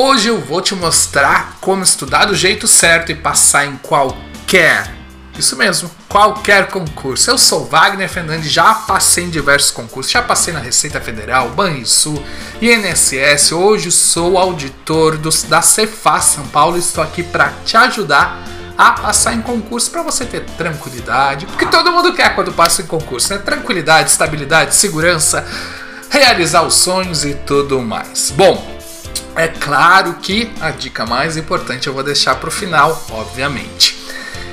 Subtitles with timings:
[0.00, 4.94] Hoje eu vou te mostrar como estudar do jeito certo e passar em qualquer,
[5.36, 7.28] isso mesmo, qualquer concurso.
[7.28, 12.22] Eu sou Wagner Fernandes, já passei em diversos concursos, já passei na Receita Federal, Banrisul,
[12.62, 18.40] INSS, hoje sou auditor dos, da Cefaz São Paulo e estou aqui para te ajudar
[18.78, 22.86] a passar em concurso para você ter tranquilidade, porque todo mundo quer quando passa em
[22.86, 23.40] concurso, né?
[23.40, 25.44] Tranquilidade, estabilidade, segurança,
[26.08, 28.30] realizar os sonhos e tudo mais.
[28.30, 28.77] Bom,
[29.38, 33.96] é claro que a dica mais importante eu vou deixar para o final, obviamente.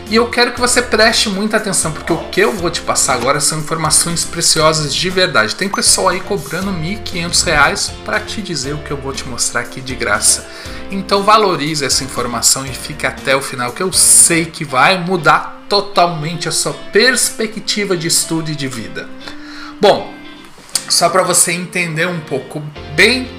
[0.07, 3.15] E eu quero que você preste muita atenção, porque o que eu vou te passar
[3.15, 5.55] agora são informações preciosas de verdade.
[5.55, 9.61] Tem pessoal aí cobrando R$ 1.500 para te dizer o que eu vou te mostrar
[9.61, 10.47] aqui de graça.
[10.91, 15.65] Então valorize essa informação e fique até o final, que eu sei que vai mudar
[15.67, 19.09] totalmente a sua perspectiva de estudo e de vida.
[19.81, 20.13] Bom,
[20.87, 22.61] só para você entender um pouco
[22.95, 23.34] bem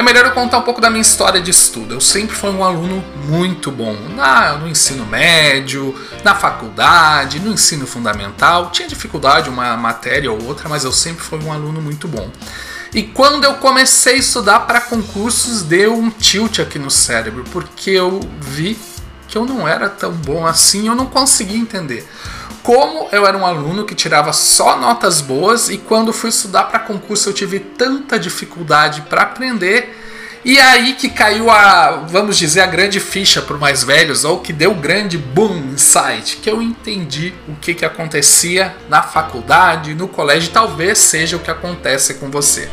[0.00, 1.92] é melhor eu contar um pouco da minha história de estudo.
[1.92, 7.86] Eu sempre fui um aluno muito bom na, no ensino médio, na faculdade, no ensino
[7.86, 8.70] fundamental.
[8.70, 12.30] Tinha dificuldade uma matéria ou outra, mas eu sempre fui um aluno muito bom.
[12.94, 17.90] E quando eu comecei a estudar para concursos, deu um tilt aqui no cérebro, porque
[17.90, 18.78] eu vi
[19.28, 22.08] que eu não era tão bom assim, eu não conseguia entender
[22.62, 26.78] como eu era um aluno que tirava só notas boas e quando fui estudar para
[26.78, 29.96] concurso eu tive tanta dificuldade para aprender.
[30.42, 34.40] E aí que caiu a, vamos dizer, a grande ficha para os mais velhos, ou
[34.40, 39.94] que deu o grande boom insight, que eu entendi o que, que acontecia na faculdade,
[39.94, 42.70] no colégio, talvez seja o que acontece com você.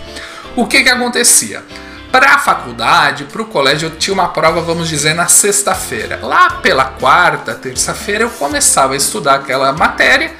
[0.56, 1.62] O que, que acontecia?
[2.10, 6.20] Para a faculdade, para o colégio, eu tinha uma prova, vamos dizer, na sexta-feira.
[6.23, 10.34] Lá pela quarta, terça-feira, eu começava a estudar aquela matéria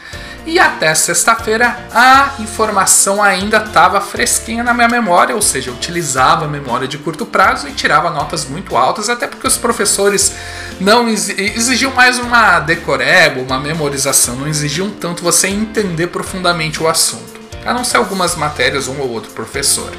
[0.48, 6.46] e até sexta-feira a informação ainda estava fresquinha na minha memória, ou seja, eu utilizava
[6.46, 10.34] a memória de curto prazo e tirava notas muito altas, até porque os professores
[10.80, 17.42] não exigiam mais uma decoreba, uma memorização, não exigiam tanto você entender profundamente o assunto,
[17.66, 19.92] a não ser algumas matérias, um ou outro professor.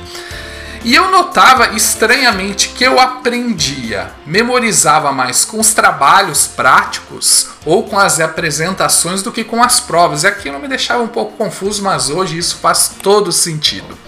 [0.84, 7.98] E eu notava estranhamente que eu aprendia, memorizava mais com os trabalhos práticos ou com
[7.98, 10.22] as apresentações do que com as provas.
[10.22, 13.98] E aquilo me deixava um pouco confuso, mas hoje isso faz todo sentido.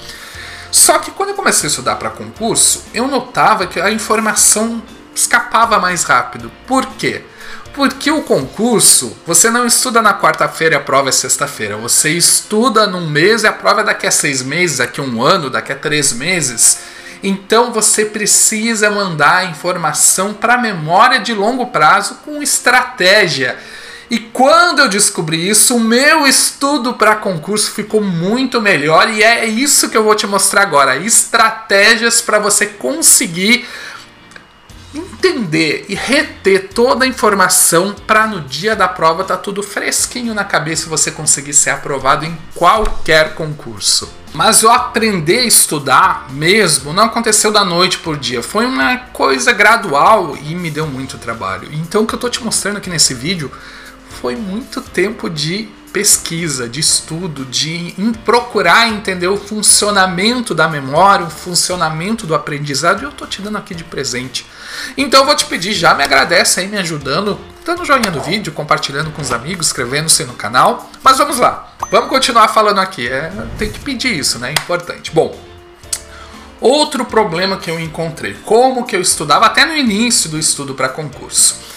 [0.71, 4.83] Só que quando eu comecei a estudar para concurso, eu notava que a informação
[5.15, 6.51] escapava mais rápido.
[6.67, 7.25] Por quê?
[7.73, 11.77] Porque o concurso, você não estuda na quarta-feira e a prova é sexta-feira.
[11.77, 15.23] Você estuda num mês e a prova é daqui a seis meses, daqui a um
[15.23, 16.79] ano, daqui a três meses.
[17.23, 23.57] Então você precisa mandar a informação para a memória de longo prazo com estratégia.
[24.11, 29.47] E quando eu descobri isso, o meu estudo para concurso ficou muito melhor e é
[29.47, 33.69] isso que eu vou te mostrar agora: estratégias para você conseguir
[34.95, 40.45] entender e reter toda a informação para no dia da prova tá tudo fresquinho na
[40.45, 44.13] cabeça e você conseguir ser aprovado em qualquer concurso.
[44.33, 49.53] Mas eu aprender a estudar mesmo não aconteceu da noite por dia, foi uma coisa
[49.53, 51.69] gradual e me deu muito trabalho.
[51.73, 53.51] Então o que eu tô te mostrando aqui nesse vídeo
[54.21, 61.31] foi muito tempo de pesquisa, de estudo, de procurar entender o funcionamento da memória, o
[61.31, 64.47] funcionamento do aprendizado, e eu tô te dando aqui de presente.
[64.97, 68.53] Então eu vou te pedir, já me agradece aí me ajudando, dando joinha no vídeo,
[68.53, 70.91] compartilhando com os amigos, inscrevendo-se no canal.
[71.03, 73.09] Mas vamos lá, vamos continuar falando aqui.
[73.09, 74.51] É, tem que pedir isso, né?
[74.51, 75.11] É importante.
[75.13, 75.37] Bom,
[76.61, 80.89] outro problema que eu encontrei, como que eu estudava até no início do estudo para
[80.89, 81.71] concurso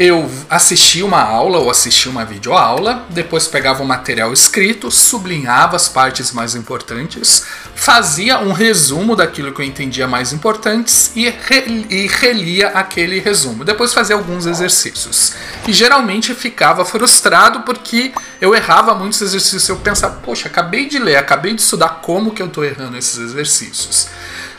[0.00, 5.90] eu assistia uma aula ou assistia uma videoaula, depois pegava o material escrito, sublinhava as
[5.90, 7.44] partes mais importantes,
[7.74, 13.62] fazia um resumo daquilo que eu entendia mais importantes e, re e relia aquele resumo.
[13.62, 15.34] Depois fazia alguns exercícios.
[15.68, 18.10] E geralmente ficava frustrado porque
[18.40, 19.68] eu errava muitos exercícios.
[19.68, 23.18] Eu pensava, poxa, acabei de ler, acabei de estudar como que eu estou errando esses
[23.18, 24.08] exercícios.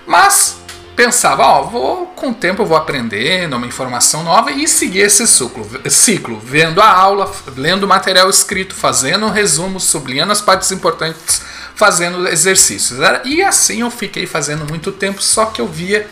[0.05, 0.60] Mas
[0.95, 5.25] pensava, ó, vou com o tempo eu vou aprendendo uma informação nova e seguir esse
[5.25, 10.71] ciclo, ciclo, vendo a aula, lendo o material escrito, fazendo um resumo, sublinhando as partes
[10.71, 11.41] importantes,
[11.75, 12.99] fazendo exercícios.
[13.25, 16.07] E assim eu fiquei fazendo muito tempo, só que eu via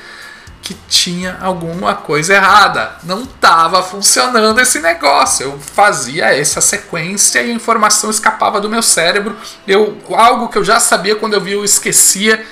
[0.61, 2.97] que tinha alguma coisa errada.
[3.03, 5.45] Não estava funcionando esse negócio.
[5.45, 9.35] Eu fazia essa sequência e a informação escapava do meu cérebro.
[9.67, 12.45] Eu, algo que eu já sabia quando eu via, eu esquecia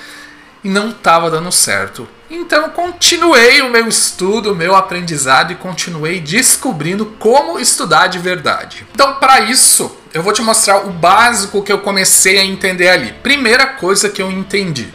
[0.64, 2.08] e não estava dando certo.
[2.30, 8.86] Então continuei o meu estudo, o meu aprendizado e continuei descobrindo como estudar de verdade.
[8.92, 13.12] Então, para isso, eu vou te mostrar o básico que eu comecei a entender ali.
[13.22, 14.92] Primeira coisa que eu entendi: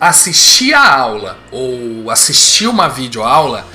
[0.00, 3.66] assistir a aula ou assistir uma videoaula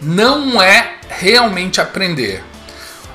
[0.00, 2.42] não é realmente aprender.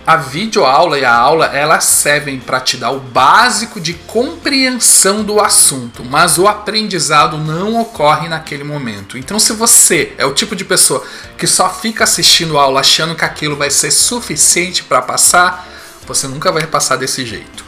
[0.07, 5.41] A videoaula e a aula elas servem para te dar o básico de compreensão do
[5.41, 9.17] assunto, mas o aprendizado não ocorre naquele momento.
[9.17, 11.05] Então, se você é o tipo de pessoa
[11.37, 15.67] que só fica assistindo a aula achando que aquilo vai ser suficiente para passar,
[16.07, 17.65] você nunca vai passar desse jeito.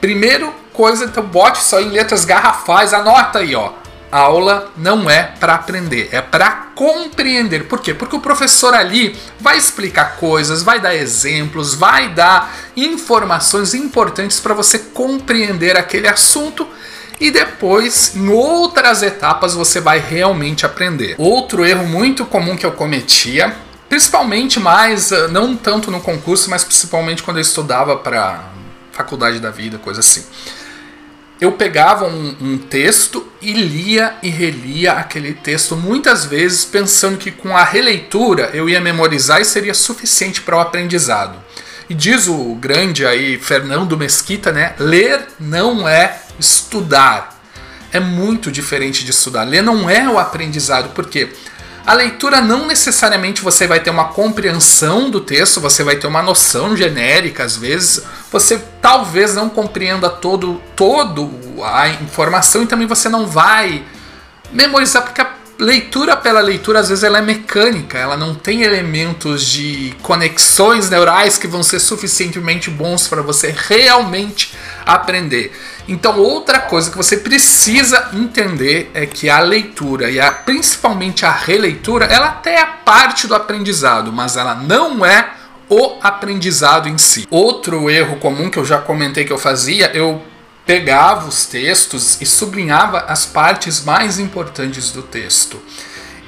[0.00, 3.83] Primeiro coisa, então bote só em letras garrafais, anota aí, ó
[4.18, 7.64] aula não é para aprender, é para compreender.
[7.64, 7.92] Por quê?
[7.92, 14.54] Porque o professor ali vai explicar coisas, vai dar exemplos, vai dar informações importantes para
[14.54, 16.66] você compreender aquele assunto
[17.20, 21.14] e depois, em outras etapas, você vai realmente aprender.
[21.18, 23.54] Outro erro muito comum que eu cometia,
[23.88, 28.44] principalmente mais, eh, não tanto no concurso, mas principalmente quando eu estudava para
[28.92, 30.24] faculdade da vida, coisa assim
[31.44, 37.30] eu pegava um, um, texto e lia e relia aquele texto muitas vezes, pensando que
[37.30, 41.38] com a releitura eu ia memorizar e seria suficiente para o aprendizado.
[41.88, 44.74] E diz o grande aí Fernando Mesquita, né?
[44.78, 47.42] Ler não é estudar.
[47.92, 49.44] É muito diferente de estudar.
[49.44, 51.36] Ler não é o aprendizado, porque quê?
[51.86, 56.22] A leitura não necessariamente você vai ter uma compreensão do texto, você vai ter uma
[56.22, 58.02] noção genérica às vezes,
[58.32, 61.30] você talvez não compreenda todo todo
[61.62, 63.84] a informação e também você não vai
[64.50, 69.44] memorizar porque a leitura pela leitura às vezes ela é mecânica, ela não tem elementos
[69.44, 74.54] de conexões neurais que vão ser suficientemente bons para você realmente
[74.86, 75.52] aprender.
[75.86, 81.30] Então, outra coisa que você precisa entender é que a leitura e a, principalmente a
[81.30, 85.30] releitura, ela até é parte do aprendizado, mas ela não é
[85.68, 87.26] o aprendizado em si.
[87.30, 90.22] Outro erro comum que eu já comentei que eu fazia, eu
[90.66, 95.60] pegava os textos e sublinhava as partes mais importantes do texto.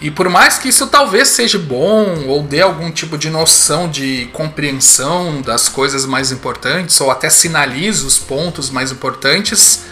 [0.00, 4.26] E por mais que isso talvez seja bom ou dê algum tipo de noção de
[4.32, 9.84] compreensão das coisas mais importantes, ou até sinalize os pontos mais importantes,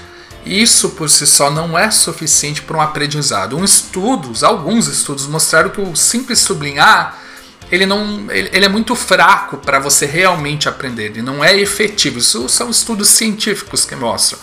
[0.45, 3.57] isso por si só não é suficiente para um aprendizado.
[3.57, 7.24] Um estudos, alguns estudos mostraram que o simples sublinhar
[7.71, 12.19] ele não ele, ele é muito fraco para você realmente aprender, ele não é efetivo.
[12.19, 14.39] Isso são estudos científicos que mostram.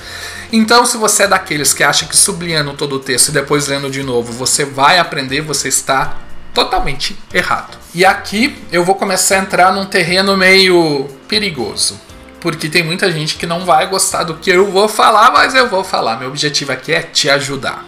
[0.51, 3.89] Então, se você é daqueles que acha que sublinhando todo o texto e depois lendo
[3.89, 6.18] de novo, você vai aprender, você está
[6.53, 7.77] totalmente errado.
[7.94, 12.00] E aqui eu vou começar a entrar num terreno meio perigoso.
[12.41, 15.69] Porque tem muita gente que não vai gostar do que eu vou falar, mas eu
[15.69, 16.18] vou falar.
[16.18, 17.85] Meu objetivo aqui é te ajudar.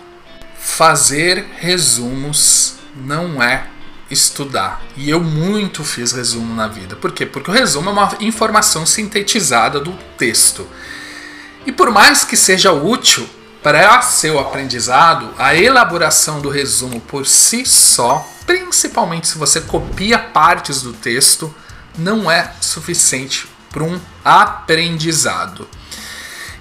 [0.60, 3.66] Fazer resumos não é
[4.10, 4.82] estudar.
[4.96, 6.96] E eu muito fiz resumo na vida.
[6.96, 7.26] Por quê?
[7.26, 10.68] Porque o resumo é uma informação sintetizada do texto.
[11.66, 13.28] E por mais que seja útil
[13.62, 20.82] para seu aprendizado, a elaboração do resumo por si só, principalmente se você copia partes
[20.82, 21.54] do texto,
[21.98, 25.68] não é suficiente para um aprendizado.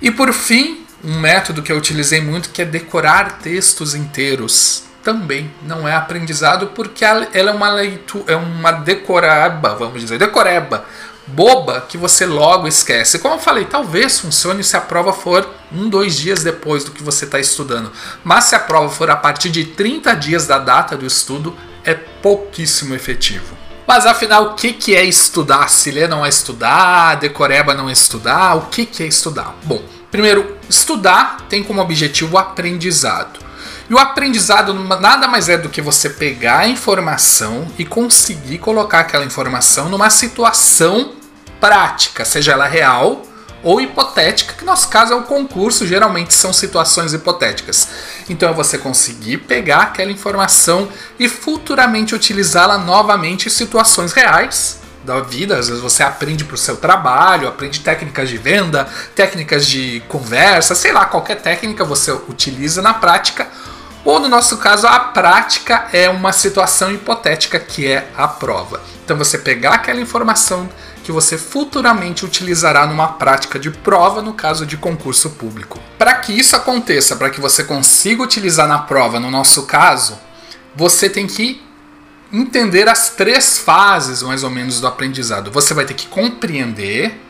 [0.01, 5.51] E por fim, um método que eu utilizei muito que é decorar textos inteiros também
[5.63, 10.85] não é aprendizado porque ela é uma leitura, é uma decoreba, vamos dizer, decoreba
[11.27, 13.19] boba que você logo esquece.
[13.19, 17.03] Como eu falei, talvez funcione se a prova for um, dois dias depois do que
[17.03, 17.93] você está estudando.
[18.25, 21.95] Mas se a prova for a partir de 30 dias da data do estudo, é
[21.95, 23.57] pouquíssimo efetivo.
[23.87, 25.69] Mas afinal, o que, que é estudar?
[25.69, 29.57] Se ler não é estudar, decoreba não é estudar, o que, que é estudar?
[29.65, 33.41] Bom, primeiro, estudar tem como objetivo o aprendizado.
[33.93, 39.01] E o aprendizado nada mais é do que você pegar a informação e conseguir colocar
[39.01, 41.13] aquela informação numa situação
[41.61, 43.21] prática, seja ela real
[43.63, 47.87] ou hipotética, que no nosso caso é o concurso, geralmente são situações hipotéticas.
[48.31, 55.21] Então é você conseguir pegar aquela informação e futuramente utilizá-la novamente em situações reais da
[55.21, 55.59] vida.
[55.59, 60.75] Às vezes você aprende para o seu trabalho, aprende técnicas de venda, técnicas de conversa,
[60.75, 63.47] sei lá, qualquer técnica você utiliza na prática
[64.05, 68.83] ou no nosso caso, a prática é uma situação hipotética que é a prova.
[69.05, 70.69] Então você pegar aquela informação
[71.05, 75.79] que você futuramente utilizará numa prática de prova no caso de concurso público.
[75.99, 80.19] Para que isso aconteça, para que você consiga utilizar na prova, no nosso caso,
[80.75, 81.61] você tem que
[82.33, 85.51] entender as três fases mais ou menos do aprendizado.
[85.51, 87.21] Você vai ter que compreender,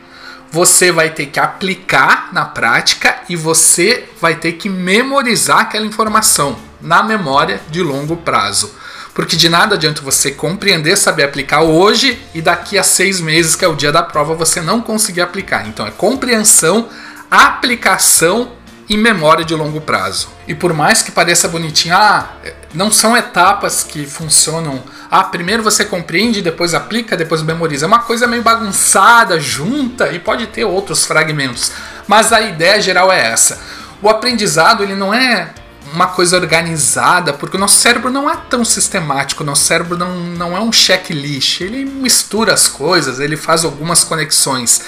[0.53, 6.55] você vai ter que aplicar na prática e você vai ter que memorizar aquela informação
[6.79, 8.71] na memória de longo prazo.
[9.15, 13.65] Porque de nada adianta você compreender, saber aplicar hoje e daqui a seis meses, que
[13.65, 15.67] é o dia da prova, você não conseguir aplicar.
[15.67, 16.87] Então é compreensão,
[17.31, 18.51] aplicação
[18.87, 20.29] e memória de longo prazo.
[20.47, 22.29] E por mais que pareça bonitinho, ah,
[22.73, 24.83] não são etapas que funcionam.
[25.09, 27.85] Ah, primeiro você compreende, depois aplica, depois memoriza.
[27.85, 31.71] É uma coisa meio bagunçada, junta e pode ter outros fragmentos.
[32.07, 33.59] Mas a ideia geral é essa.
[34.01, 35.53] O aprendizado ele não é
[35.93, 40.15] uma coisa organizada, porque o nosso cérebro não é tão sistemático, o nosso cérebro não,
[40.15, 44.81] não é um checklist, ele mistura as coisas, ele faz algumas conexões.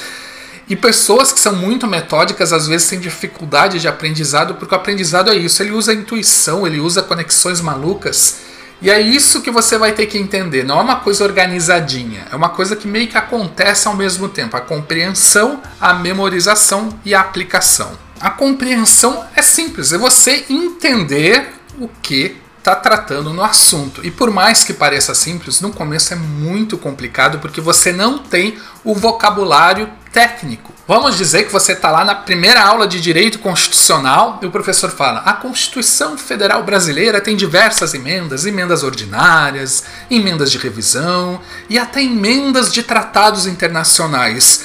[0.67, 5.29] E pessoas que são muito metódicas às vezes têm dificuldade de aprendizado, porque o aprendizado
[5.29, 8.38] é isso, ele usa intuição, ele usa conexões malucas.
[8.81, 12.36] E é isso que você vai ter que entender, não é uma coisa organizadinha, é
[12.36, 17.22] uma coisa que meio que acontece ao mesmo tempo, a compreensão, a memorização e a
[17.22, 17.91] aplicação.
[18.19, 24.03] A compreensão é simples, é você entender o que está tratando no assunto.
[24.03, 28.57] E por mais que pareça simples, no começo é muito complicado porque você não tem
[28.84, 30.74] o vocabulário técnico.
[30.88, 34.89] Vamos dizer que você está lá na primeira aula de direito constitucional e o professor
[34.89, 42.01] fala: a Constituição Federal Brasileira tem diversas emendas, emendas ordinárias, emendas de revisão e até
[42.01, 44.63] emendas de tratados internacionais.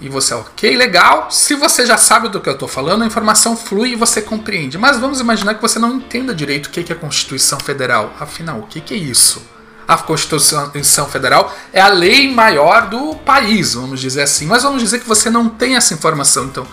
[0.00, 1.30] E você, ok, legal.
[1.30, 4.78] Se você já sabe do que eu estou falando, a informação flui e você compreende.
[4.78, 8.14] Mas vamos imaginar que você não entenda direito o que é a Constituição Federal.
[8.18, 9.55] Afinal, o que é isso?
[9.86, 14.46] A Constituição Federal é a lei maior do país, vamos dizer assim.
[14.46, 16.44] Mas vamos dizer que você não tem essa informação.
[16.46, 16.66] Então,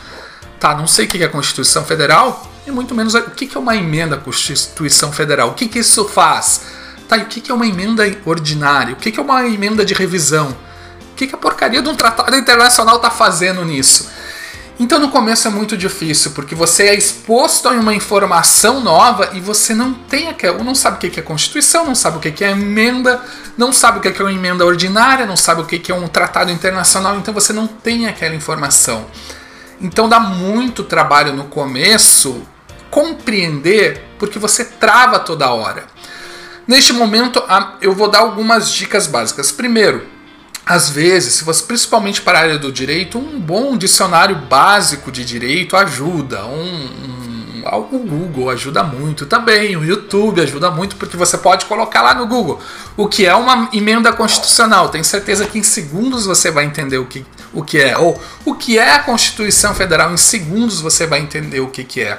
[0.59, 3.59] tá, não sei o que é a Constituição Federal e muito menos o que é
[3.59, 5.49] uma emenda à Constituição Federal.
[5.49, 6.61] O que, que isso faz?
[7.07, 8.93] Tá, e o que é uma emenda ordinária?
[8.93, 10.55] O que é uma emenda de revisão?
[11.11, 14.09] O que, a porcaria de um tratado internacional está fazendo nisso?
[14.79, 19.39] Então no começo é muito difícil, porque você é exposto a uma informação nova e
[19.39, 22.51] você não tem aquela, não sabe o que é Constituição, não sabe o que é
[22.51, 23.23] emenda,
[23.55, 26.51] não sabe o que é uma emenda ordinária, não sabe o que é um tratado
[26.51, 29.05] internacional, então você não tem aquela informação.
[29.79, 32.41] Então dá muito trabalho no começo
[32.89, 35.85] compreender, porque você trava toda hora.
[36.67, 37.43] Neste momento
[37.81, 39.51] eu vou dar algumas dicas básicas.
[39.51, 40.12] Primeiro,
[40.65, 45.25] às vezes, se você, principalmente para a área do direito, um bom dicionário básico de
[45.25, 46.45] direito ajuda.
[46.45, 52.01] Um, um, o Google ajuda muito também, o YouTube ajuda muito, porque você pode colocar
[52.01, 52.59] lá no Google
[52.95, 54.89] o que é uma emenda constitucional.
[54.89, 57.97] Tenho certeza que em segundos você vai entender o que, o que é.
[57.97, 62.01] Ou o que é a Constituição Federal, em segundos você vai entender o que, que
[62.01, 62.17] é.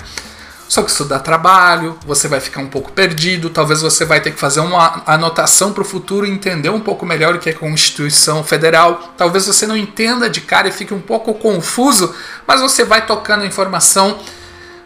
[0.68, 4.30] Só que isso dá trabalho, você vai ficar um pouco perdido, talvez você vai ter
[4.30, 7.52] que fazer uma anotação para o futuro e entender um pouco melhor o que é
[7.52, 9.14] Constituição Federal.
[9.16, 12.14] Talvez você não entenda de cara e fique um pouco confuso,
[12.46, 14.18] mas você vai tocando a informação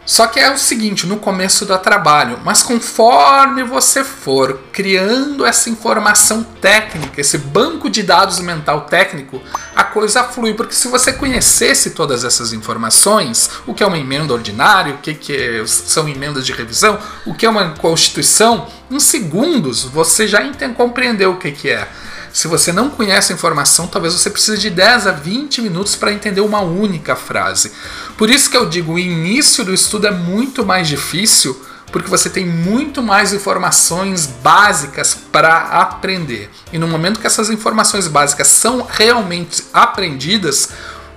[0.09, 5.69] só que é o seguinte, no começo dá trabalho, mas conforme você for criando essa
[5.69, 9.39] informação técnica, esse banco de dados mental técnico,
[9.77, 14.33] a coisa flui, porque se você conhecesse todas essas informações, o que é uma emenda
[14.33, 18.99] ordinária, o que, que é, são emendas de revisão, o que é uma constituição, em
[18.99, 20.41] segundos você já
[20.75, 21.87] compreendeu o que, que é.
[22.33, 26.13] Se você não conhece a informação, talvez você precise de 10 a 20 minutos para
[26.13, 27.73] entender uma única frase.
[28.17, 32.29] Por isso que eu digo, o início do estudo é muito mais difícil, porque você
[32.29, 36.51] tem muito mais informações básicas para aprender.
[36.73, 40.69] E no momento que essas informações básicas são realmente aprendidas,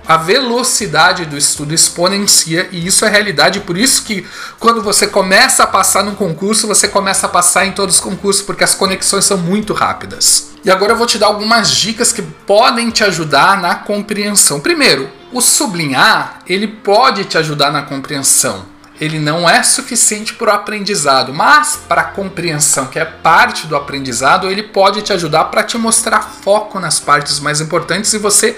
[0.06, 3.60] a velocidade do estudo exponencia e isso é realidade.
[3.60, 4.26] Por isso que
[4.58, 8.42] quando você começa a passar num concurso, você começa a passar em todos os concursos,
[8.42, 10.50] porque as conexões são muito rápidas.
[10.64, 14.60] E agora eu vou te dar algumas dicas que podem te ajudar na compreensão.
[14.60, 18.70] Primeiro, o sublinhar, ele pode te ajudar na compreensão.
[19.00, 23.74] Ele não é suficiente para o aprendizado, mas para a compreensão, que é parte do
[23.74, 28.56] aprendizado, ele pode te ajudar para te mostrar foco nas partes mais importantes e você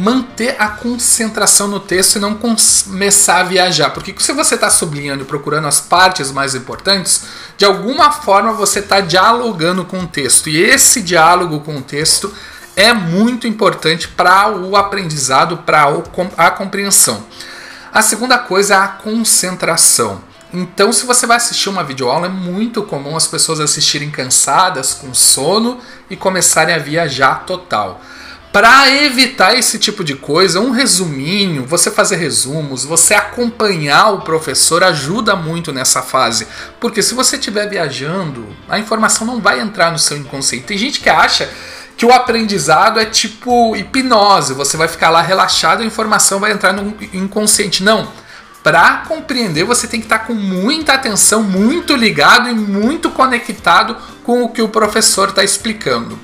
[0.00, 3.90] manter a concentração no texto e não começar a viajar.
[3.90, 7.24] Porque se você está sublinhando e procurando as partes mais importantes,
[7.56, 10.48] de alguma forma você está dialogando com o texto.
[10.48, 12.32] E esse diálogo com o texto
[12.74, 15.86] é muito importante para o aprendizado, para
[16.36, 17.24] a compreensão.
[17.92, 20.22] A segunda coisa é a concentração.
[20.52, 25.14] Então, se você vai assistir uma videoaula, é muito comum as pessoas assistirem cansadas, com
[25.14, 25.78] sono
[26.08, 28.00] e começarem a viajar total.
[28.52, 34.82] Para evitar esse tipo de coisa, um resuminho, você fazer resumos, você acompanhar o professor
[34.82, 36.48] ajuda muito nessa fase.
[36.80, 40.64] Porque se você estiver viajando, a informação não vai entrar no seu inconsciente.
[40.64, 41.48] Tem gente que acha
[41.96, 46.72] que o aprendizado é tipo hipnose, você vai ficar lá relaxado a informação vai entrar
[46.72, 47.84] no inconsciente.
[47.84, 48.10] Não.
[48.64, 54.42] Para compreender, você tem que estar com muita atenção, muito ligado e muito conectado com
[54.42, 56.18] o que o professor está explicando.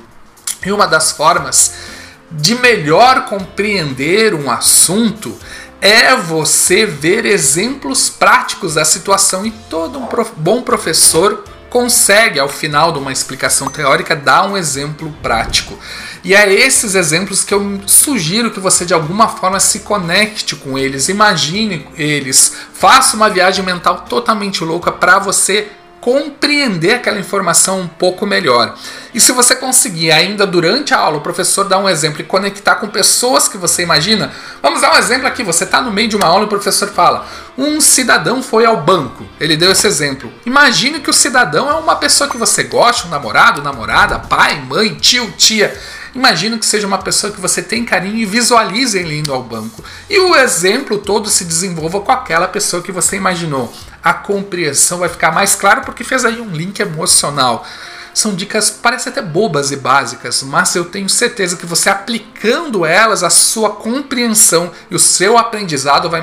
[0.64, 1.95] E uma das formas
[2.30, 5.36] de melhor compreender um assunto
[5.80, 10.32] é você ver exemplos práticos da situação e todo um prof...
[10.36, 15.78] bom professor consegue, ao final de uma explicação teórica, dar um exemplo prático.
[16.24, 20.78] E é esses exemplos que eu sugiro que você de alguma forma se conecte com
[20.78, 25.68] eles, imagine eles, faça uma viagem mental totalmente louca para você
[26.06, 28.78] compreender aquela informação um pouco melhor.
[29.12, 32.76] E se você conseguir ainda durante a aula o professor dar um exemplo e conectar
[32.76, 34.30] com pessoas que você imagina,
[34.62, 36.88] vamos dar um exemplo aqui, você está no meio de uma aula e o professor
[36.90, 37.26] fala:
[37.58, 39.26] "Um cidadão foi ao banco".
[39.40, 40.32] Ele deu esse exemplo.
[40.46, 44.94] Imagine que o cidadão é uma pessoa que você gosta, um namorado, namorada, pai, mãe,
[44.94, 45.76] tio, tia.
[46.14, 49.84] Imagina que seja uma pessoa que você tem carinho e visualize ele indo ao banco.
[50.08, 53.70] E o exemplo todo se desenvolva com aquela pessoa que você imaginou.
[54.06, 57.66] A compreensão vai ficar mais clara porque fez aí um link emocional.
[58.14, 63.24] São dicas, parecem até bobas e básicas, mas eu tenho certeza que você aplicando elas,
[63.24, 66.22] a sua compreensão e o seu aprendizado vai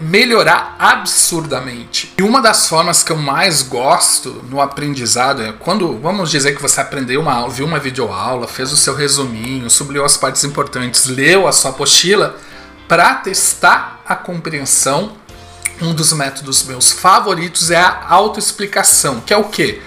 [0.00, 2.12] melhorar absurdamente.
[2.18, 6.60] E uma das formas que eu mais gosto no aprendizado é quando, vamos dizer que
[6.60, 11.06] você aprendeu uma aula, viu uma videoaula, fez o seu resuminho, sublinhou as partes importantes,
[11.06, 12.36] leu a sua apostila,
[12.88, 15.12] para testar a compreensão,
[15.80, 19.82] um dos métodos meus favoritos é a autoexplicação, que é o que?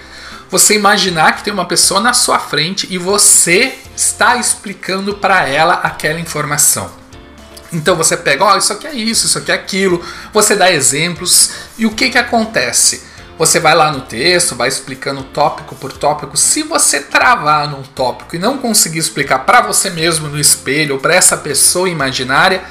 [0.54, 5.74] você imaginar que tem uma pessoa na sua frente e você está explicando para ela
[5.74, 6.88] aquela informação.
[7.72, 10.00] Então você pega, ó, oh, isso aqui é isso, isso aqui é aquilo,
[10.32, 13.02] você dá exemplos e o que que acontece?
[13.36, 16.36] Você vai lá no texto, vai explicando tópico por tópico.
[16.36, 21.00] Se você travar num tópico e não conseguir explicar para você mesmo no espelho ou
[21.00, 22.62] para essa pessoa imaginária,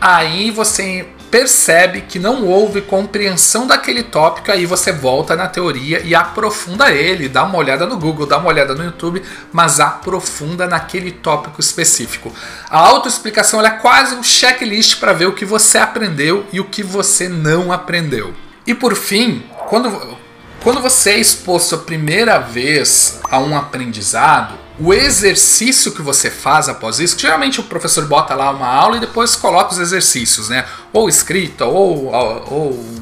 [0.00, 6.14] aí você percebe que não houve compreensão daquele tópico, aí você volta na teoria e
[6.14, 11.10] aprofunda ele, dá uma olhada no Google, dá uma olhada no YouTube, mas aprofunda naquele
[11.10, 12.30] tópico específico.
[12.68, 16.82] A autoexplicação é quase um checklist para ver o que você aprendeu e o que
[16.82, 18.34] você não aprendeu.
[18.66, 20.18] E por fim, quando,
[20.62, 26.68] quando você é exposto a primeira vez a um aprendizado, o exercício que você faz
[26.68, 30.48] após isso, que geralmente o professor bota lá uma aula e depois coloca os exercícios,
[30.48, 30.64] né?
[30.92, 32.94] Ou escrita, ou, ou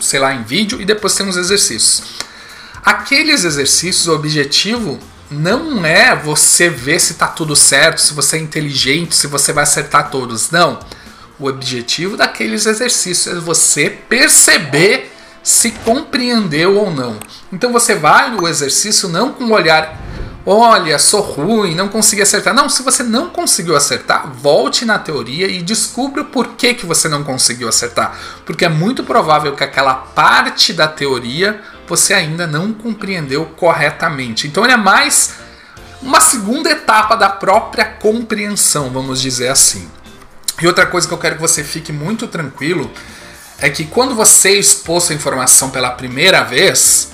[0.00, 2.02] sei lá, em vídeo, e depois tem os exercícios.
[2.82, 4.98] Aqueles exercícios, o objetivo
[5.30, 9.64] não é você ver se está tudo certo, se você é inteligente, se você vai
[9.64, 10.50] acertar todos.
[10.50, 10.80] Não.
[11.38, 15.11] O objetivo daqueles exercícios é você perceber
[15.42, 17.18] se compreendeu ou não.
[17.52, 20.00] Então você vai no exercício não com um olhar
[20.44, 22.54] olha, sou ruim, não consegui acertar.
[22.54, 27.08] Não, se você não conseguiu acertar, volte na teoria e descubra por que, que você
[27.08, 28.18] não conseguiu acertar.
[28.44, 34.46] Porque é muito provável que aquela parte da teoria você ainda não compreendeu corretamente.
[34.46, 35.34] Então ele é mais
[36.00, 39.88] uma segunda etapa da própria compreensão, vamos dizer assim.
[40.60, 42.90] E outra coisa que eu quero que você fique muito tranquilo
[43.62, 47.12] é que quando você expôs a informação pela primeira vez,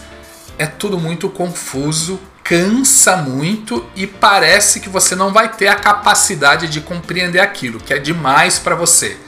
[0.59, 6.67] é tudo muito confuso cansa muito e parece que você não vai ter a capacidade
[6.67, 9.19] de compreender aquilo, que é demais para você.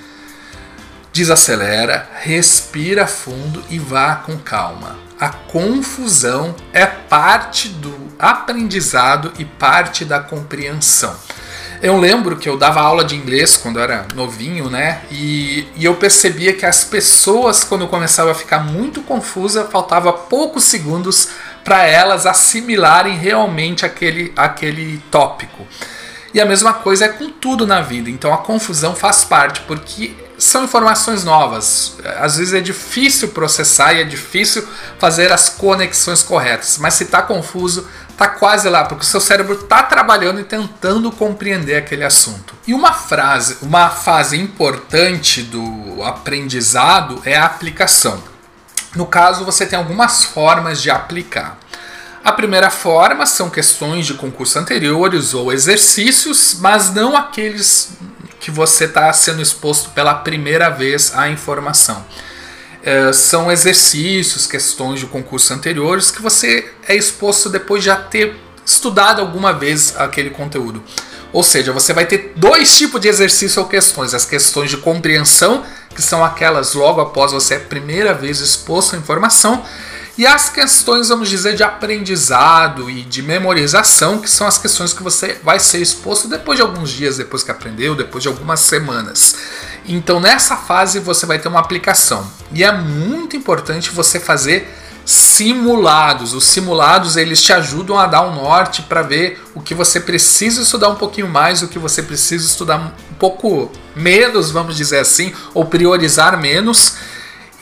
[1.12, 4.98] Desacelera, respira fundo e vá com calma.
[5.20, 11.14] A confusão é parte do aprendizado e parte da compreensão.
[11.82, 15.00] Eu lembro que eu dava aula de inglês quando eu era novinho, né?
[15.10, 20.64] E, e eu percebia que as pessoas, quando começavam a ficar muito confusa, faltava poucos
[20.64, 21.28] segundos
[21.64, 25.66] para elas assimilarem realmente aquele, aquele tópico.
[26.34, 28.10] E a mesma coisa é com tudo na vida.
[28.10, 31.96] Então a confusão faz parte, porque são informações novas.
[32.18, 34.66] Às vezes é difícil processar e é difícil
[34.98, 36.76] fazer as conexões corretas.
[36.78, 37.88] Mas se está confuso,
[38.20, 42.54] está quase lá, porque o seu cérebro está trabalhando e tentando compreender aquele assunto.
[42.66, 48.22] E uma frase, uma fase importante do aprendizado é a aplicação.
[48.94, 51.58] No caso, você tem algumas formas de aplicar.
[52.22, 57.92] A primeira forma são questões de concurso anteriores ou exercícios, mas não aqueles
[58.38, 62.04] que você está sendo exposto pela primeira vez à informação.
[62.82, 68.36] É, são exercícios, questões de concurso anteriores que você é exposto depois de já ter
[68.64, 70.82] estudado alguma vez aquele conteúdo.
[71.32, 75.64] Ou seja, você vai ter dois tipos de exercício ou questões: as questões de compreensão
[75.94, 79.62] que são aquelas logo após você a primeira vez exposto à informação,
[80.18, 85.02] e as questões, vamos dizer, de aprendizado e de memorização, que são as questões que
[85.02, 89.36] você vai ser exposto depois de alguns dias, depois que aprendeu, depois de algumas semanas.
[89.86, 92.30] Então, nessa fase, você vai ter uma aplicação.
[92.52, 94.68] E é muito importante você fazer
[95.04, 96.34] simulados.
[96.34, 100.62] Os simulados eles te ajudam a dar um norte para ver o que você precisa
[100.62, 105.32] estudar um pouquinho mais, o que você precisa estudar um pouco menos, vamos dizer assim,
[105.54, 106.96] ou priorizar menos.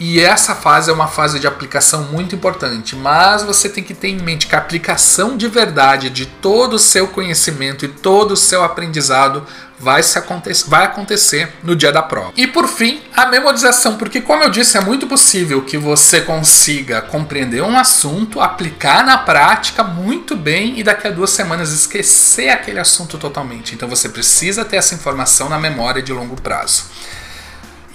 [0.00, 4.08] E essa fase é uma fase de aplicação muito importante, mas você tem que ter
[4.08, 8.36] em mente que a aplicação de verdade de todo o seu conhecimento e todo o
[8.36, 9.44] seu aprendizado
[9.76, 12.32] vai, se acontecer, vai acontecer no dia da prova.
[12.36, 17.02] E por fim, a memorização, porque como eu disse, é muito possível que você consiga
[17.02, 22.78] compreender um assunto, aplicar na prática muito bem e daqui a duas semanas esquecer aquele
[22.78, 23.74] assunto totalmente.
[23.74, 26.84] Então você precisa ter essa informação na memória de longo prazo.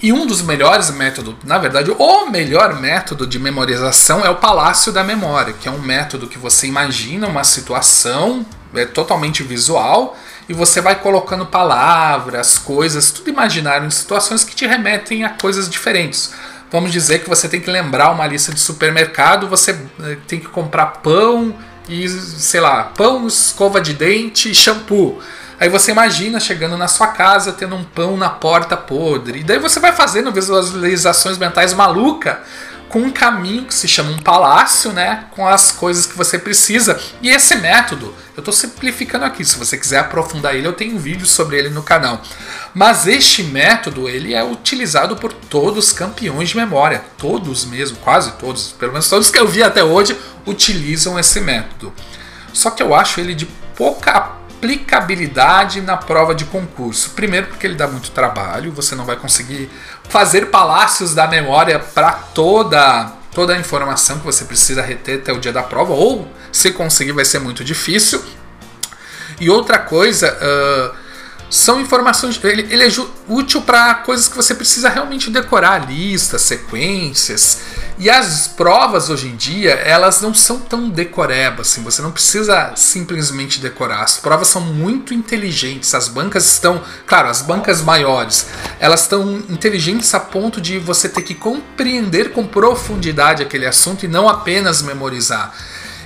[0.04, 4.92] E um dos melhores métodos, na verdade, o melhor método de memorização é o palácio
[4.92, 10.14] da memória, que é um método que você imagina uma situação é totalmente visual
[10.46, 15.70] e você vai colocando palavras, coisas, tudo imaginário em situações que te remetem a coisas
[15.70, 16.34] diferentes.
[16.70, 19.70] Vamos dizer que você tem que lembrar uma lista de supermercado, você
[20.02, 21.56] eh, tem que comprar pão
[21.88, 25.22] e, sei lá, pão, escova de dente e shampoo.
[25.58, 29.40] Aí você imagina chegando na sua casa tendo um pão na porta podre.
[29.40, 32.42] E daí você vai fazendo visualizações mentais maluca
[32.94, 35.24] com um caminho que se chama um palácio, né?
[35.32, 37.00] Com as coisas que você precisa.
[37.20, 39.44] E esse método, eu estou simplificando aqui.
[39.44, 42.22] Se você quiser aprofundar ele, eu tenho um vídeo sobre ele no canal.
[42.72, 47.04] Mas este método, ele é utilizado por todos os campeões de memória.
[47.18, 48.72] Todos mesmo, quase todos.
[48.72, 51.92] Pelo menos todos que eu vi até hoje utilizam esse método.
[52.52, 57.10] Só que eu acho ele de pouca aplicabilidade na prova de concurso.
[57.10, 59.70] Primeiro, porque ele dá muito trabalho, você não vai conseguir
[60.08, 65.40] fazer palácios da memória para toda toda a informação que você precisa reter até o
[65.40, 68.24] dia da prova, ou se conseguir vai ser muito difícil.
[69.40, 70.96] E outra coisa, uh,
[71.54, 72.38] são informações.
[72.42, 72.90] Ele, ele é
[73.28, 77.60] útil para coisas que você precisa realmente decorar, listas, sequências.
[77.96, 82.72] E as provas hoje em dia, elas não são tão decorebas, assim, você não precisa
[82.74, 84.02] simplesmente decorar.
[84.02, 88.48] As provas são muito inteligentes, as bancas estão, claro, as bancas maiores,
[88.80, 94.08] elas estão inteligentes a ponto de você ter que compreender com profundidade aquele assunto e
[94.08, 95.54] não apenas memorizar.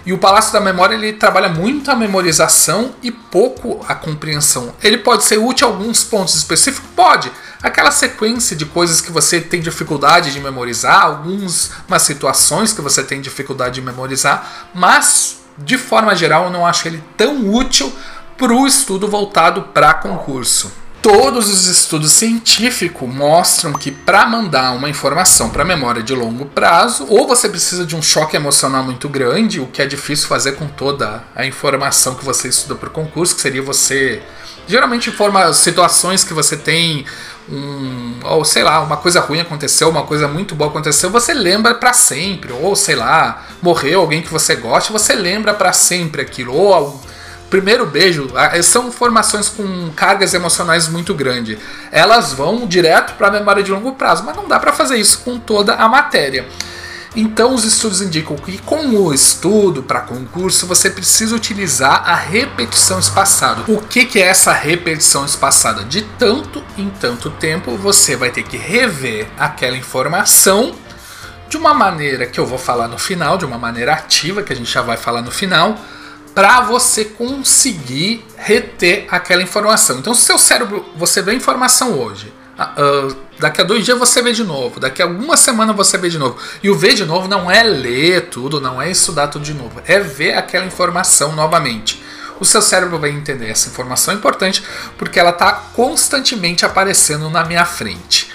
[0.08, 4.74] E o Palácio da Memória ele trabalha muito a memorização e pouco a compreensão.
[4.82, 6.88] Ele pode ser útil em alguns pontos específicos?
[6.96, 7.30] Pode.
[7.62, 13.20] Aquela sequência de coisas que você tem dificuldade de memorizar, algumas situações que você tem
[13.20, 17.92] dificuldade de memorizar, mas de forma geral eu não acho ele tão útil
[18.38, 20.72] para o estudo voltado para concurso.
[21.10, 26.44] Todos os estudos científicos mostram que para mandar uma informação para a memória de longo
[26.44, 30.56] prazo, ou você precisa de um choque emocional muito grande, o que é difícil fazer
[30.56, 34.20] com toda a informação que você estuda para o concurso, que seria você
[34.66, 37.06] geralmente informa situações que você tem
[37.48, 41.74] um, ou sei lá, uma coisa ruim aconteceu, uma coisa muito boa aconteceu, você lembra
[41.74, 46.52] para sempre, ou sei lá, morreu alguém que você gosta, você lembra para sempre aquilo,
[46.52, 47.00] ou
[47.50, 48.28] primeiro beijo,
[48.62, 51.58] são formações com cargas emocionais muito grandes.
[51.90, 55.20] Elas vão direto para a memória de longo prazo, mas não dá para fazer isso
[55.20, 56.46] com toda a matéria.
[57.16, 62.98] Então, os estudos indicam que com o estudo para concurso você precisa utilizar a repetição
[62.98, 63.62] espaçada.
[63.66, 65.84] O que, que é essa repetição espaçada?
[65.84, 70.74] De tanto em tanto tempo você vai ter que rever aquela informação
[71.48, 74.56] de uma maneira que eu vou falar no final, de uma maneira ativa, que a
[74.56, 75.78] gente já vai falar no final
[76.34, 79.98] para você conseguir reter aquela informação.
[79.98, 84.22] Então, se seu cérebro, você vê a informação hoje, uh, daqui a dois dias você
[84.22, 86.36] vê de novo, daqui a uma semana você vê de novo.
[86.62, 89.80] E o ver de novo não é ler tudo, não é estudar tudo de novo,
[89.86, 92.02] é ver aquela informação novamente.
[92.40, 94.62] O seu cérebro vai entender essa informação importante
[94.96, 98.30] porque ela está constantemente aparecendo na minha frente.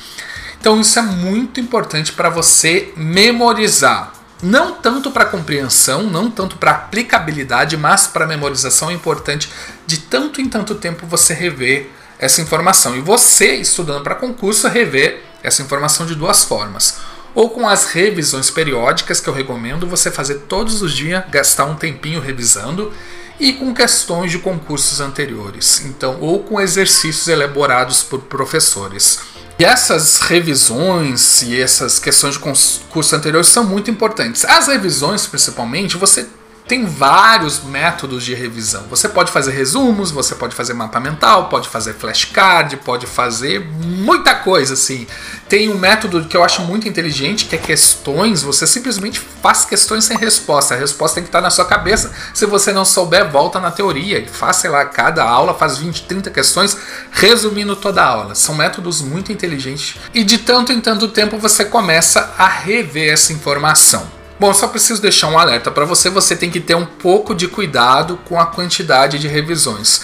[0.60, 6.72] Então, isso é muito importante para você memorizar não tanto para compreensão, não tanto para
[6.72, 9.50] aplicabilidade, mas para memorização é importante
[9.88, 12.96] de tanto em tanto tempo você rever essa informação.
[12.96, 16.98] E você, estudando para concurso, rever essa informação de duas formas.
[17.34, 21.76] Ou com as revisões periódicas, que eu recomendo você fazer todos os dias, gastar um
[21.76, 22.94] tempinho revisando,
[23.40, 25.84] e com questões de concursos anteriores.
[25.86, 29.20] Então, ou com exercícios elaborados por professores.
[29.60, 34.44] E essas revisões e essas questões de concurso anteriores são muito importantes.
[34.46, 36.28] As revisões, principalmente, você
[36.68, 38.84] tem vários métodos de revisão.
[38.90, 44.34] Você pode fazer resumos, você pode fazer mapa mental, pode fazer flashcard, pode fazer muita
[44.34, 45.06] coisa assim.
[45.50, 48.44] Tem um método que eu acho muito inteligente, que é questões.
[48.44, 50.74] Você simplesmente faz questões sem resposta.
[50.74, 52.12] A resposta tem que estar na sua cabeça.
[52.34, 56.04] Se você não souber, volta na teoria e faz, sei lá, cada aula faz 20,
[56.04, 56.78] 30 questões,
[57.12, 58.36] resumindo toda a aula.
[58.36, 63.34] São métodos muito inteligentes e de tanto em tanto tempo você começa a rever essa
[63.34, 64.23] informação.
[64.44, 67.48] Bom, só preciso deixar um alerta para você, você tem que ter um pouco de
[67.48, 70.02] cuidado com a quantidade de revisões.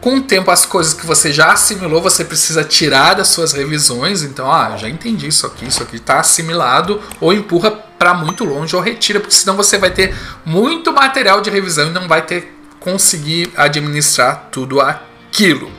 [0.00, 4.22] Com o tempo, as coisas que você já assimilou, você precisa tirar das suas revisões.
[4.22, 8.74] Então, ah, já entendi isso aqui, isso aqui está assimilado, ou empurra para muito longe
[8.74, 12.50] ou retira, porque senão você vai ter muito material de revisão e não vai ter
[12.80, 15.70] conseguir administrar tudo aquilo.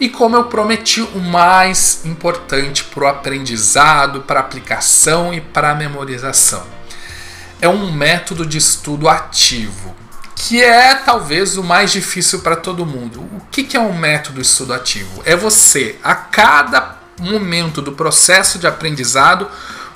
[0.00, 6.77] E como eu prometi, o mais importante para o aprendizado, para aplicação e para memorização
[7.60, 9.96] é um método de estudo ativo
[10.38, 13.20] que é talvez o mais difícil para todo mundo.
[13.20, 15.20] O que, que é um método estudo ativo?
[15.26, 19.48] É você, a cada momento do processo de aprendizado,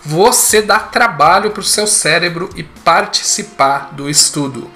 [0.05, 4.68] você dar trabalho para o seu cérebro e participar do estudo.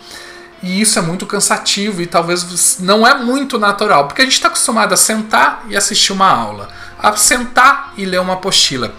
[0.62, 4.48] E isso é muito cansativo e talvez não é muito natural, porque a gente está
[4.48, 6.68] acostumado a sentar e assistir uma aula,
[6.98, 8.94] a sentar e ler uma apostila.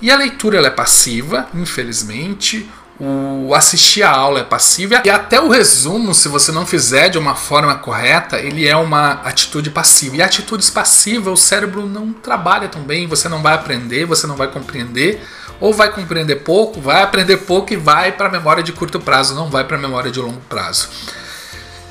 [0.00, 5.38] E a leitura ela é passiva, infelizmente o assistir a aula é passiva e até
[5.38, 10.16] o resumo, se você não fizer de uma forma correta, ele é uma atitude passiva.
[10.16, 14.34] E atitudes passivas, o cérebro não trabalha tão bem, você não vai aprender, você não
[14.34, 15.22] vai compreender,
[15.60, 19.34] ou vai compreender pouco, vai aprender pouco e vai para a memória de curto prazo,
[19.34, 20.88] não vai para a memória de longo prazo.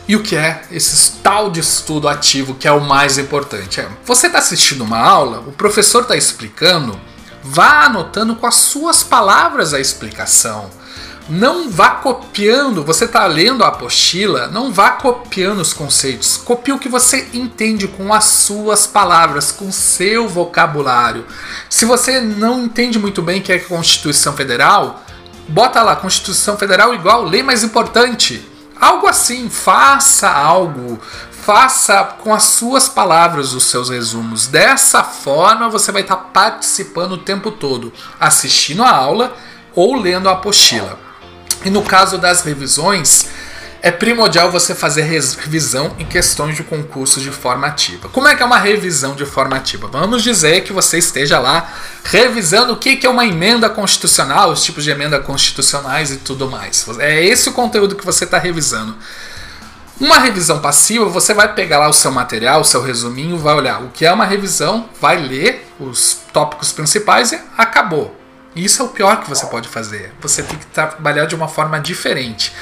[0.08, 3.80] E o que é esse tal de estudo ativo que é o mais importante?
[3.80, 7.00] É, você está assistindo uma aula, o professor está explicando,
[7.44, 10.70] vá anotando com as suas palavras a explicação
[11.28, 16.38] não vá copiando, você está lendo a apostila, não vá copiando os conceitos.
[16.38, 21.26] Copie o que você entende com as suas palavras, com seu vocabulário.
[21.70, 25.04] Se você não entende muito bem o que é Constituição Federal,
[25.48, 28.48] bota lá Constituição Federal igual lei mais importante.
[28.80, 31.00] Algo assim, faça algo,
[31.32, 34.46] faça com as suas palavras os seus resumos.
[34.46, 39.36] Dessa forma você vai estar participando o tempo todo, assistindo a aula
[39.74, 41.05] ou lendo a apostila.
[41.66, 43.26] E no caso das revisões,
[43.82, 48.08] é primordial você fazer revisão em questões de concursos de forma ativa.
[48.10, 49.88] Como é que é uma revisão de forma ativa?
[49.88, 51.72] Vamos dizer que você esteja lá
[52.04, 56.86] revisando o que é uma emenda constitucional, os tipos de emenda constitucionais e tudo mais.
[57.00, 58.96] É esse o conteúdo que você está revisando.
[60.00, 63.82] Uma revisão passiva, você vai pegar lá o seu material, o seu resuminho, vai olhar
[63.82, 68.25] o que é uma revisão, vai ler os tópicos principais e acabou.
[68.56, 70.14] Isso é o pior que você pode fazer.
[70.22, 72.54] Você tem que trabalhar de uma forma diferente.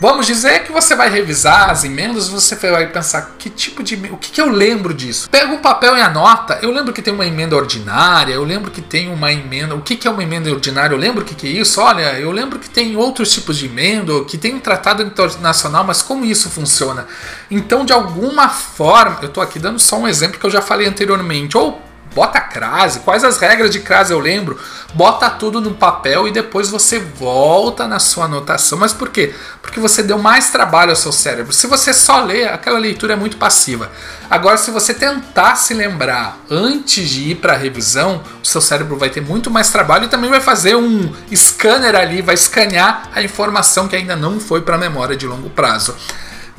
[0.00, 4.16] Vamos dizer que você vai revisar as emendas, você vai pensar que tipo de o
[4.16, 5.28] que, que eu lembro disso.
[5.28, 6.58] Pega um papel e anota.
[6.62, 9.74] Eu lembro que tem uma emenda ordinária, eu lembro que tem uma emenda.
[9.74, 10.94] O que, que é uma emenda ordinária?
[10.94, 11.82] Eu lembro o que, que é isso.
[11.82, 16.00] Olha, eu lembro que tem outros tipos de emenda, que tem um tratado internacional, mas
[16.00, 17.06] como isso funciona?
[17.50, 20.86] Então, de alguma forma, eu estou aqui dando só um exemplo que eu já falei
[20.86, 21.58] anteriormente.
[21.58, 24.58] Ou bota crase, quais as regras de crase eu lembro,
[24.94, 28.78] bota tudo no papel e depois você volta na sua anotação.
[28.78, 29.34] Mas por quê?
[29.62, 31.52] Porque você deu mais trabalho ao seu cérebro.
[31.52, 33.90] Se você só lê, aquela leitura é muito passiva.
[34.28, 38.96] Agora, se você tentar se lembrar antes de ir para a revisão, o seu cérebro
[38.96, 43.22] vai ter muito mais trabalho e também vai fazer um scanner ali, vai escanear a
[43.22, 45.94] informação que ainda não foi para a memória de longo prazo.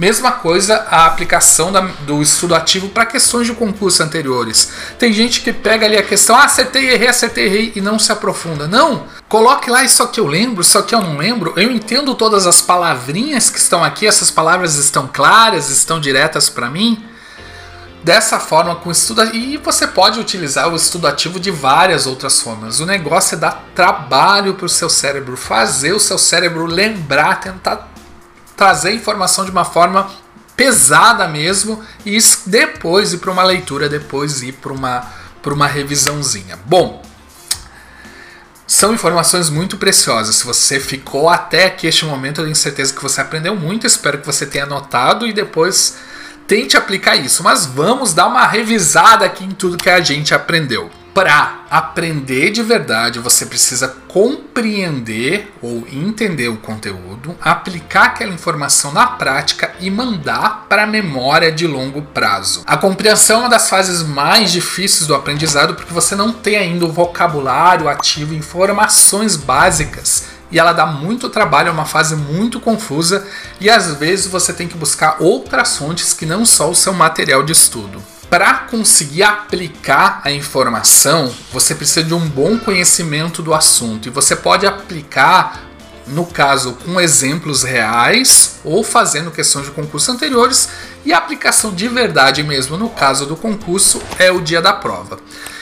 [0.02, 4.72] Mesma coisa a aplicação da, do estudo ativo para questões de concurso anteriores.
[4.98, 8.12] Tem gente que pega ali a questão, ah, acertei, errei, acertei, errei e não se
[8.12, 8.68] aprofunda.
[8.68, 11.54] Não, coloque lá isso aqui eu lembro, isso aqui eu não lembro.
[11.56, 16.68] Eu entendo todas as palavrinhas que estão aqui, essas palavras estão claras, estão diretas para
[16.68, 17.06] mim.
[18.04, 22.80] Dessa forma, com estudo e você pode utilizar o estudo ativo de várias outras formas.
[22.80, 27.90] O negócio é dar trabalho para o seu cérebro, fazer o seu cérebro lembrar, tentar
[28.62, 30.08] trazer informação de uma forma
[30.56, 35.04] pesada mesmo e depois ir para uma leitura, depois ir para uma,
[35.41, 36.60] para uma revisãozinha.
[36.63, 37.02] Bom,
[38.67, 40.36] são informações muito preciosas.
[40.36, 43.88] Se você ficou até aqui este momento, eu tenho certeza que você aprendeu muito.
[43.88, 45.97] Espero que você tenha anotado e depois
[46.45, 47.41] tente aplicar isso.
[47.41, 52.63] Mas vamos dar uma revisada aqui em tudo que a gente aprendeu para aprender de
[52.63, 60.65] verdade, você precisa compreender ou entender o conteúdo, aplicar aquela informação na prática e mandar
[60.69, 62.63] para a memória de longo prazo.
[62.65, 66.86] A compreensão é uma das fases mais difíceis do aprendizado porque você não tem ainda
[66.86, 73.26] o vocabulário ativo, informações básicas e ela dá muito trabalho, é uma fase muito confusa
[73.60, 77.43] e às vezes você tem que buscar outras fontes que não só o seu material
[77.43, 84.08] de estudo para conseguir aplicar a informação, você precisa de um bom conhecimento do assunto.
[84.08, 85.65] E você pode aplicar,
[86.08, 90.70] no caso, com exemplos reais ou fazendo questões de concursos anteriores.
[91.04, 95.20] E a aplicação de verdade mesmo, no caso do concurso, é o dia da prova.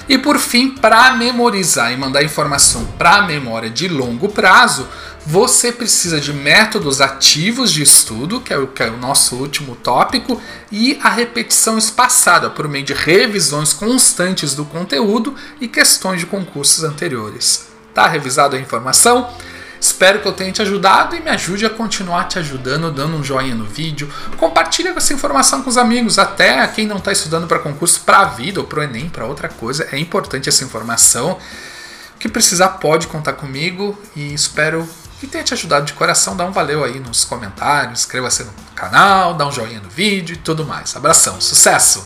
[0.09, 4.87] E por fim, para memorizar e mandar informação para a memória de longo prazo,
[5.23, 9.75] você precisa de métodos ativos de estudo, que é, o, que é o nosso último
[9.75, 10.41] tópico,
[10.71, 16.83] e a repetição espaçada por meio de revisões constantes do conteúdo e questões de concursos
[16.83, 17.67] anteriores.
[17.93, 19.29] Tá revisado a informação?
[19.79, 23.23] Espero que eu tenha te ajudado e me ajude a continuar te ajudando, dando um
[23.23, 24.11] joinha no vídeo.
[24.37, 28.25] Compartilha essa informação com os amigos, até quem não está estudando para concurso, para a
[28.25, 29.87] vida ou para o Enem, para outra coisa.
[29.91, 31.37] É importante essa informação.
[32.15, 34.87] O que precisar pode contar comigo e espero
[35.19, 36.35] que tenha te ajudado de coração.
[36.35, 40.37] Dá um valeu aí nos comentários, inscreva-se no canal, dá um joinha no vídeo e
[40.37, 40.95] tudo mais.
[40.95, 41.97] Abração, sucesso!